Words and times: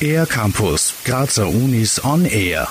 Air 0.00 0.26
Campus, 0.26 0.94
Grazer 1.04 1.48
Unis 1.48 2.04
on 2.04 2.24
Air. 2.24 2.68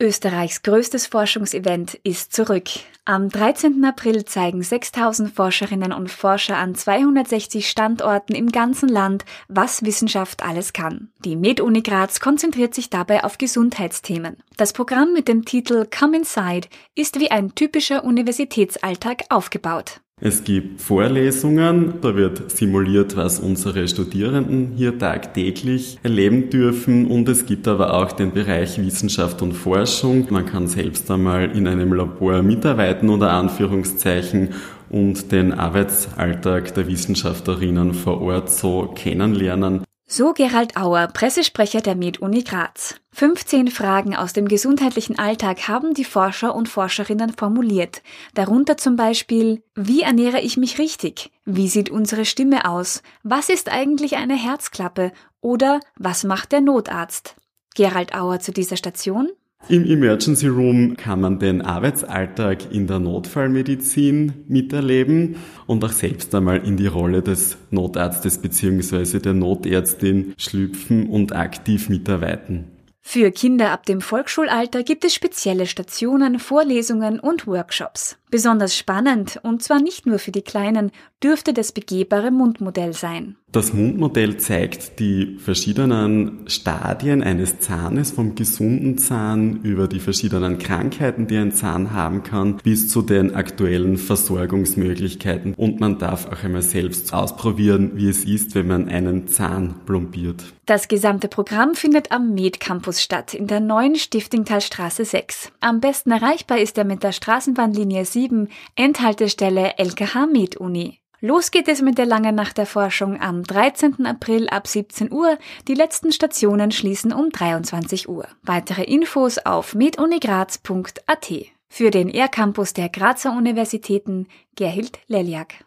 Österreichs 0.00 0.62
größtes 0.62 1.06
Forschungsevent 1.06 1.94
ist 2.02 2.32
zurück. 2.34 2.68
Am 3.06 3.28
13. 3.28 3.84
April 3.84 4.24
zeigen 4.24 4.62
6000 4.62 5.34
Forscherinnen 5.34 5.92
und 5.92 6.10
Forscher 6.10 6.56
an 6.56 6.74
260 6.74 7.68
Standorten 7.68 8.34
im 8.34 8.50
ganzen 8.50 8.88
Land, 8.88 9.24
was 9.48 9.84
Wissenschaft 9.84 10.42
alles 10.42 10.72
kann. 10.72 11.12
Die 11.24 11.36
Med-Uni 11.36 11.82
Graz 11.82 12.20
konzentriert 12.20 12.74
sich 12.74 12.90
dabei 12.90 13.24
auf 13.24 13.38
Gesundheitsthemen. 13.38 14.36
Das 14.56 14.72
Programm 14.72 15.12
mit 15.12 15.28
dem 15.28 15.44
Titel 15.44 15.86
Come 15.86 16.18
Inside 16.18 16.68
ist 16.94 17.20
wie 17.20 17.30
ein 17.30 17.54
typischer 17.54 18.04
Universitätsalltag 18.04 19.24
aufgebaut. 19.30 20.00
Es 20.20 20.42
gibt 20.42 20.80
Vorlesungen, 20.80 21.94
da 22.00 22.16
wird 22.16 22.50
simuliert, 22.50 23.14
was 23.14 23.40
unsere 23.40 23.86
Studierenden 23.88 24.72
hier 24.76 24.98
tagtäglich 24.98 25.98
erleben 26.02 26.48
dürfen 26.48 27.08
und 27.08 27.28
es 27.28 27.44
gibt 27.44 27.68
aber 27.68 27.92
auch 27.92 28.12
den 28.12 28.32
Bereich 28.32 28.78
Wissenschaft 28.78 29.42
und 29.42 29.52
Forschung. 29.52 30.28
Man 30.30 30.46
kann 30.46 30.66
selbst 30.66 31.10
einmal 31.10 31.54
in 31.54 31.66
einem 31.66 31.92
Labor 31.92 32.42
mitarbeiten 32.42 33.10
unter 33.10 33.32
Anführungszeichen 33.32 34.54
und 34.88 35.30
den 35.30 35.52
Arbeitsalltag 35.52 36.72
der 36.74 36.86
Wissenschaftlerinnen 36.86 37.92
vor 37.92 38.22
Ort 38.22 38.50
so 38.50 38.92
kennenlernen. 38.94 39.82
So 40.06 40.34
Gerald 40.34 40.76
Auer, 40.76 41.08
Pressesprecher 41.08 41.80
der 41.80 41.94
Med-Uni 41.94 42.42
Graz. 42.44 42.96
15 43.12 43.68
Fragen 43.68 44.14
aus 44.14 44.34
dem 44.34 44.48
gesundheitlichen 44.48 45.18
Alltag 45.18 45.66
haben 45.66 45.94
die 45.94 46.04
Forscher 46.04 46.54
und 46.54 46.68
Forscherinnen 46.68 47.32
formuliert. 47.32 48.02
Darunter 48.34 48.76
zum 48.76 48.96
Beispiel, 48.96 49.62
wie 49.74 50.02
ernähre 50.02 50.40
ich 50.40 50.58
mich 50.58 50.78
richtig? 50.78 51.32
Wie 51.46 51.68
sieht 51.68 51.88
unsere 51.88 52.26
Stimme 52.26 52.68
aus? 52.68 53.02
Was 53.22 53.48
ist 53.48 53.72
eigentlich 53.72 54.16
eine 54.16 54.36
Herzklappe? 54.36 55.10
Oder 55.40 55.80
was 55.96 56.22
macht 56.22 56.52
der 56.52 56.60
Notarzt? 56.60 57.36
Gerald 57.74 58.14
Auer 58.14 58.40
zu 58.40 58.52
dieser 58.52 58.76
Station. 58.76 59.30
Im 59.66 59.86
Emergency 59.86 60.46
Room 60.46 60.94
kann 60.94 61.22
man 61.22 61.38
den 61.38 61.62
Arbeitsalltag 61.62 62.70
in 62.70 62.86
der 62.86 62.98
Notfallmedizin 62.98 64.44
miterleben 64.46 65.36
und 65.66 65.82
auch 65.82 65.92
selbst 65.92 66.34
einmal 66.34 66.58
in 66.66 66.76
die 66.76 66.86
Rolle 66.86 67.22
des 67.22 67.56
Notarztes 67.70 68.38
bzw. 68.38 69.20
der 69.20 69.32
Notärztin 69.32 70.34
schlüpfen 70.36 71.08
und 71.08 71.34
aktiv 71.34 71.88
mitarbeiten. 71.88 72.73
Für 73.06 73.30
Kinder 73.30 73.70
ab 73.70 73.84
dem 73.84 74.00
Volksschulalter 74.00 74.82
gibt 74.82 75.04
es 75.04 75.14
spezielle 75.14 75.66
Stationen, 75.66 76.38
Vorlesungen 76.40 77.20
und 77.20 77.46
Workshops. 77.46 78.16
Besonders 78.30 78.76
spannend, 78.76 79.38
und 79.44 79.62
zwar 79.62 79.80
nicht 79.80 80.06
nur 80.06 80.18
für 80.18 80.32
die 80.32 80.42
Kleinen, 80.42 80.90
dürfte 81.22 81.52
das 81.52 81.70
begehbare 81.70 82.32
Mundmodell 82.32 82.92
sein. 82.92 83.36
Das 83.52 83.72
Mundmodell 83.72 84.38
zeigt 84.38 84.98
die 84.98 85.36
verschiedenen 85.38 86.40
Stadien 86.48 87.22
eines 87.22 87.60
Zahnes, 87.60 88.10
vom 88.10 88.34
gesunden 88.34 88.98
Zahn 88.98 89.60
über 89.62 89.86
die 89.86 90.00
verschiedenen 90.00 90.58
Krankheiten, 90.58 91.28
die 91.28 91.36
ein 91.36 91.52
Zahn 91.52 91.92
haben 91.92 92.24
kann, 92.24 92.56
bis 92.56 92.88
zu 92.88 93.02
den 93.02 93.36
aktuellen 93.36 93.96
Versorgungsmöglichkeiten. 93.96 95.54
Und 95.54 95.78
man 95.78 96.00
darf 96.00 96.26
auch 96.26 96.42
einmal 96.42 96.62
selbst 96.62 97.14
ausprobieren, 97.14 97.92
wie 97.94 98.08
es 98.08 98.24
ist, 98.24 98.56
wenn 98.56 98.66
man 98.66 98.88
einen 98.88 99.28
Zahn 99.28 99.74
plombiert. 99.86 100.42
Das 100.66 100.88
gesamte 100.88 101.28
Programm 101.28 101.76
findet 101.76 102.10
am 102.10 102.34
Med 102.34 102.58
Campus 102.58 102.93
statt, 103.02 103.34
in 103.34 103.46
der 103.46 103.60
neuen 103.60 103.96
Stiftingtalstraße 103.96 105.04
6. 105.04 105.52
Am 105.60 105.80
besten 105.80 106.10
erreichbar 106.10 106.58
ist 106.58 106.78
er 106.78 106.84
mit 106.84 107.02
der 107.02 107.12
Straßenbahnlinie 107.12 108.04
7 108.04 108.34
7, 108.34 108.48
Endhaltestelle 108.76 109.78
LKH 109.78 110.26
Med 110.26 110.56
Uni. 110.56 111.00
Los 111.20 111.50
geht 111.50 111.68
es 111.68 111.82
mit 111.82 111.98
der 111.98 112.06
Langen 112.06 112.34
Nacht 112.34 112.56
der 112.58 112.66
Forschung 112.66 113.20
am 113.20 113.44
13. 113.44 114.06
April 114.06 114.48
ab 114.48 114.66
17 114.66 115.12
Uhr. 115.12 115.38
Die 115.68 115.74
letzten 115.74 116.10
Stationen 116.12 116.70
schließen 116.70 117.12
um 117.12 117.28
23 117.30 118.08
Uhr. 118.08 118.26
Weitere 118.42 118.84
Infos 118.84 119.36
auf 119.38 119.74
medunigraz.at. 119.74 121.32
Für 121.68 121.90
den 121.90 122.08
ER-Campus 122.08 122.72
der 122.74 122.88
Grazer 122.88 123.32
Universitäten 123.32 124.28
Gerhild 124.54 125.00
Leliak. 125.06 125.64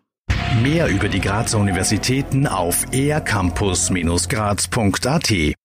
Mehr 0.62 0.88
über 0.88 1.10
die 1.10 1.20
Grazer 1.20 1.58
Universitäten 1.58 2.48
auf 2.48 2.86
ercampus-graz.at 2.94 5.57